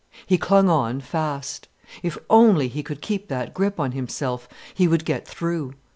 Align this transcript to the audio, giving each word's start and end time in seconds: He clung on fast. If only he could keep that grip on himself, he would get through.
He 0.25 0.39
clung 0.39 0.67
on 0.67 0.99
fast. 0.99 1.67
If 2.01 2.17
only 2.27 2.67
he 2.69 2.81
could 2.81 3.03
keep 3.03 3.27
that 3.27 3.53
grip 3.53 3.79
on 3.79 3.91
himself, 3.91 4.49
he 4.73 4.87
would 4.87 5.05
get 5.05 5.27
through. 5.27 5.73